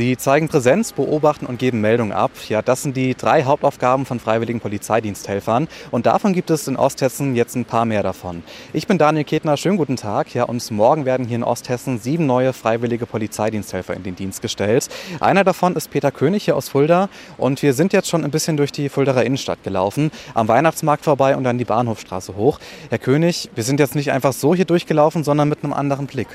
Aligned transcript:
Sie 0.00 0.16
zeigen 0.16 0.48
Präsenz, 0.48 0.92
beobachten 0.92 1.44
und 1.44 1.58
geben 1.58 1.82
Meldungen 1.82 2.12
ab. 2.14 2.30
Ja, 2.48 2.62
das 2.62 2.82
sind 2.82 2.96
die 2.96 3.14
drei 3.14 3.44
Hauptaufgaben 3.44 4.06
von 4.06 4.18
freiwilligen 4.18 4.58
Polizeidiensthelfern. 4.58 5.68
Und 5.90 6.06
davon 6.06 6.32
gibt 6.32 6.48
es 6.48 6.66
in 6.68 6.78
Osthessen 6.78 7.36
jetzt 7.36 7.54
ein 7.54 7.66
paar 7.66 7.84
mehr 7.84 8.02
davon. 8.02 8.42
Ich 8.72 8.86
bin 8.86 8.96
Daniel 8.96 9.24
Ketner, 9.24 9.58
schönen 9.58 9.76
guten 9.76 9.96
Tag. 9.96 10.32
Ja, 10.32 10.44
und 10.44 10.70
morgen 10.70 11.04
werden 11.04 11.26
hier 11.26 11.36
in 11.36 11.44
Osthessen 11.44 11.98
sieben 11.98 12.24
neue 12.24 12.54
freiwillige 12.54 13.04
Polizeidiensthelfer 13.04 13.92
in 13.92 14.02
den 14.02 14.16
Dienst 14.16 14.40
gestellt. 14.40 14.88
Einer 15.20 15.44
davon 15.44 15.76
ist 15.76 15.90
Peter 15.90 16.10
König 16.10 16.46
hier 16.46 16.56
aus 16.56 16.70
Fulda. 16.70 17.10
Und 17.36 17.60
wir 17.60 17.74
sind 17.74 17.92
jetzt 17.92 18.08
schon 18.08 18.24
ein 18.24 18.30
bisschen 18.30 18.56
durch 18.56 18.72
die 18.72 18.88
Fuldaer 18.88 19.22
Innenstadt 19.24 19.62
gelaufen, 19.64 20.12
am 20.32 20.48
Weihnachtsmarkt 20.48 21.04
vorbei 21.04 21.36
und 21.36 21.44
dann 21.44 21.58
die 21.58 21.66
Bahnhofstraße 21.66 22.36
hoch. 22.36 22.58
Herr 22.88 22.98
König, 22.98 23.50
wir 23.54 23.64
sind 23.64 23.78
jetzt 23.78 23.94
nicht 23.94 24.12
einfach 24.12 24.32
so 24.32 24.54
hier 24.54 24.64
durchgelaufen, 24.64 25.24
sondern 25.24 25.50
mit 25.50 25.62
einem 25.62 25.74
anderen 25.74 26.06
Blick. 26.06 26.28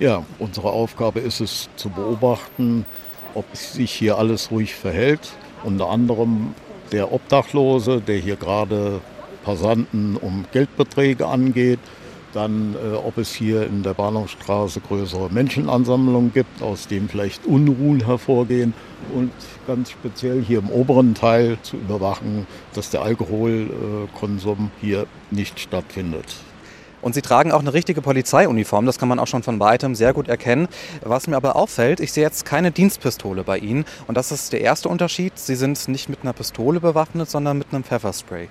Ja, 0.00 0.24
unsere 0.40 0.70
Aufgabe 0.70 1.20
ist 1.20 1.40
es 1.40 1.68
zu 1.76 1.88
beobachten, 1.88 2.84
ob 3.34 3.44
sich 3.54 3.92
hier 3.92 4.18
alles 4.18 4.50
ruhig 4.50 4.74
verhält. 4.74 5.32
Unter 5.62 5.88
anderem 5.88 6.54
der 6.90 7.12
Obdachlose, 7.12 8.00
der 8.00 8.16
hier 8.16 8.34
gerade 8.34 9.00
Passanten 9.44 10.16
um 10.16 10.46
Geldbeträge 10.52 11.28
angeht. 11.28 11.78
Dann, 12.32 12.74
äh, 12.74 12.96
ob 12.96 13.18
es 13.18 13.32
hier 13.32 13.64
in 13.68 13.84
der 13.84 13.94
Bahnhofstraße 13.94 14.80
größere 14.80 15.30
Menschenansammlungen 15.30 16.32
gibt, 16.32 16.60
aus 16.60 16.88
denen 16.88 17.08
vielleicht 17.08 17.46
Unruhen 17.46 18.04
hervorgehen. 18.04 18.74
Und 19.14 19.30
ganz 19.68 19.92
speziell 19.92 20.42
hier 20.42 20.58
im 20.58 20.70
oberen 20.70 21.14
Teil 21.14 21.56
zu 21.62 21.76
überwachen, 21.76 22.48
dass 22.74 22.90
der 22.90 23.02
Alkoholkonsum 23.02 24.72
hier 24.80 25.06
nicht 25.30 25.60
stattfindet. 25.60 26.34
Und 27.04 27.14
sie 27.14 27.20
tragen 27.20 27.52
auch 27.52 27.60
eine 27.60 27.74
richtige 27.74 28.00
Polizeiuniform, 28.00 28.86
das 28.86 28.98
kann 28.98 29.10
man 29.10 29.18
auch 29.18 29.26
schon 29.26 29.42
von 29.42 29.60
weitem 29.60 29.94
sehr 29.94 30.14
gut 30.14 30.26
erkennen. 30.26 30.68
Was 31.02 31.26
mir 31.26 31.36
aber 31.36 31.54
auffällt, 31.54 32.00
ich 32.00 32.12
sehe 32.12 32.24
jetzt 32.24 32.46
keine 32.46 32.70
Dienstpistole 32.70 33.44
bei 33.44 33.58
Ihnen. 33.58 33.84
Und 34.06 34.16
das 34.16 34.32
ist 34.32 34.54
der 34.54 34.62
erste 34.62 34.88
Unterschied. 34.88 35.38
Sie 35.38 35.54
sind 35.54 35.86
nicht 35.88 36.08
mit 36.08 36.20
einer 36.22 36.32
Pistole 36.32 36.80
bewaffnet, 36.80 37.28
sondern 37.28 37.58
mit 37.58 37.66
einem 37.72 37.84
Pfefferspray. 37.84 38.48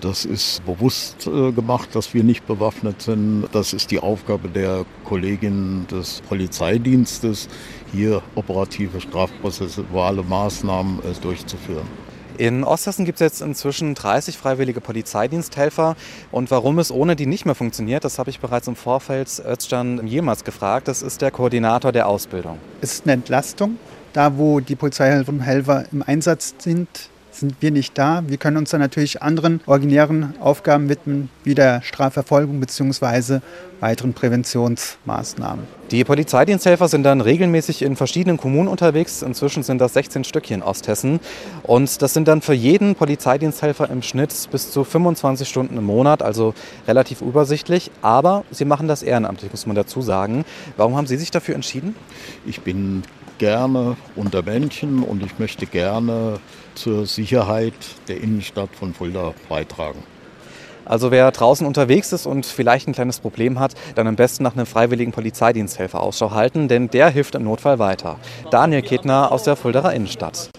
Das 0.00 0.24
ist 0.24 0.64
bewusst 0.66 1.28
äh, 1.28 1.52
gemacht, 1.52 1.90
dass 1.94 2.12
wir 2.12 2.24
nicht 2.24 2.44
bewaffnet 2.44 3.02
sind. 3.02 3.46
Das 3.52 3.72
ist 3.72 3.92
die 3.92 4.00
Aufgabe 4.00 4.48
der 4.48 4.84
Kolleginnen 5.04 5.86
des 5.86 6.22
Polizeidienstes, 6.28 7.48
hier 7.92 8.20
operative 8.34 9.00
strafprozessuale 9.00 10.24
Maßnahmen 10.24 10.98
äh, 10.98 11.20
durchzuführen. 11.22 11.86
In 12.40 12.64
Osthessen 12.64 13.04
gibt 13.04 13.16
es 13.16 13.20
jetzt 13.20 13.42
inzwischen 13.42 13.94
30 13.94 14.38
freiwillige 14.38 14.80
Polizeidiensthelfer. 14.80 15.94
Und 16.32 16.50
warum 16.50 16.78
es 16.78 16.90
ohne 16.90 17.14
die 17.14 17.26
nicht 17.26 17.44
mehr 17.44 17.54
funktioniert, 17.54 18.02
das 18.02 18.18
habe 18.18 18.30
ich 18.30 18.40
bereits 18.40 18.66
im 18.66 18.76
Vorfeld 18.76 19.42
Özcan 19.44 20.06
jemals 20.06 20.42
gefragt. 20.42 20.88
Das 20.88 21.02
ist 21.02 21.20
der 21.20 21.32
Koordinator 21.32 21.92
der 21.92 22.08
Ausbildung. 22.08 22.56
Es 22.80 22.94
ist 22.94 23.04
eine 23.04 23.12
Entlastung. 23.12 23.76
Da, 24.14 24.38
wo 24.38 24.60
die 24.60 24.74
Polizeihelferinnen 24.74 25.42
und 25.42 25.46
Helfer 25.46 25.84
im 25.92 26.02
Einsatz 26.02 26.54
sind, 26.56 26.88
sind 27.30 27.56
wir 27.60 27.70
nicht 27.70 27.96
da. 27.96 28.22
Wir 28.26 28.36
können 28.36 28.56
uns 28.56 28.70
dann 28.70 28.80
natürlich 28.80 29.22
anderen 29.22 29.60
originären 29.66 30.34
Aufgaben 30.40 30.88
widmen, 30.88 31.30
wie 31.44 31.54
der 31.54 31.82
Strafverfolgung 31.82 32.60
bzw. 32.60 33.40
weiteren 33.80 34.12
Präventionsmaßnahmen. 34.12 35.66
Die 35.90 36.04
Polizeidiensthelfer 36.04 36.86
sind 36.88 37.02
dann 37.02 37.20
regelmäßig 37.20 37.82
in 37.82 37.96
verschiedenen 37.96 38.36
Kommunen 38.36 38.68
unterwegs. 38.68 39.22
Inzwischen 39.22 39.62
sind 39.62 39.80
das 39.80 39.94
16 39.94 40.24
Stück 40.24 40.46
hier 40.46 40.56
in 40.56 40.62
Osthessen. 40.62 41.18
Und 41.62 42.00
das 42.02 42.14
sind 42.14 42.28
dann 42.28 42.42
für 42.42 42.54
jeden 42.54 42.94
Polizeidiensthelfer 42.94 43.90
im 43.90 44.02
Schnitt 44.02 44.32
bis 44.52 44.70
zu 44.70 44.84
25 44.84 45.48
Stunden 45.48 45.76
im 45.76 45.84
Monat, 45.84 46.22
also 46.22 46.54
relativ 46.86 47.22
übersichtlich. 47.22 47.90
Aber 48.02 48.44
sie 48.50 48.64
machen 48.64 48.86
das 48.86 49.02
ehrenamtlich, 49.02 49.50
muss 49.50 49.66
man 49.66 49.76
dazu 49.76 50.02
sagen. 50.02 50.44
Warum 50.76 50.96
haben 50.96 51.06
Sie 51.06 51.16
sich 51.16 51.30
dafür 51.30 51.54
entschieden? 51.54 51.96
Ich 52.46 52.60
bin 52.60 53.02
gerne 53.40 53.96
unter 54.16 54.42
Menschen 54.42 55.02
und 55.02 55.24
ich 55.24 55.38
möchte 55.38 55.66
gerne 55.66 56.38
zur 56.74 57.06
Sicherheit 57.06 57.74
der 58.06 58.20
Innenstadt 58.20 58.68
von 58.78 58.92
Fulda 58.92 59.32
beitragen. 59.48 60.04
Also 60.84 61.10
wer 61.10 61.30
draußen 61.30 61.66
unterwegs 61.66 62.12
ist 62.12 62.26
und 62.26 62.44
vielleicht 62.44 62.86
ein 62.86 62.92
kleines 62.92 63.18
Problem 63.20 63.58
hat, 63.58 63.74
dann 63.94 64.06
am 64.06 64.16
besten 64.16 64.42
nach 64.42 64.54
einem 64.54 64.66
freiwilligen 64.66 65.12
Polizeidiensthelfer 65.12 66.00
Ausschau 66.00 66.32
halten, 66.32 66.68
denn 66.68 66.90
der 66.90 67.08
hilft 67.08 67.34
im 67.34 67.44
Notfall 67.44 67.78
weiter. 67.78 68.16
Daniel 68.50 68.82
Ketner 68.82 69.32
aus 69.32 69.44
der 69.44 69.56
Fuldaer 69.56 69.94
Innenstadt. 69.94 70.50